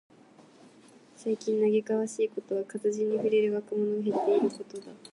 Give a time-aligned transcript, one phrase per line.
[1.15, 4.91] 最近嘆かわしいことは、活字に触れる若者が減っていることだ。